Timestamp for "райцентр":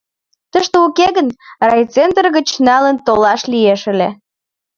1.67-2.25